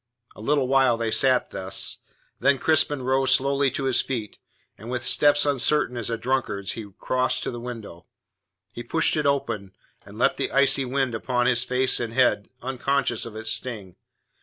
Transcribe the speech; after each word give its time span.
A 0.35 0.41
little 0.41 0.67
while 0.67 0.97
they 0.97 1.11
sat 1.11 1.51
thus, 1.51 1.99
then 2.39 2.57
Crispin 2.57 3.03
rose 3.03 3.35
slowly 3.35 3.69
to 3.69 3.83
his 3.83 4.01
feet, 4.01 4.39
and 4.75 4.89
with 4.89 5.03
steps 5.03 5.45
uncertain 5.45 5.95
as 5.95 6.09
a 6.09 6.17
drunkard's 6.17 6.71
he 6.71 6.87
crossed 6.97 7.43
to 7.43 7.51
the 7.51 7.59
window. 7.59 8.07
He 8.73 8.81
pushed 8.81 9.15
it 9.15 9.27
open, 9.27 9.75
and 10.03 10.17
let 10.17 10.37
the 10.37 10.51
icy 10.51 10.85
wind 10.85 11.13
upon 11.13 11.45
his 11.45 11.63
face 11.63 11.99
and 11.99 12.13
head, 12.13 12.49
unconscious 12.63 13.27
of 13.27 13.35
its 13.35 13.51
sting. 13.51 13.95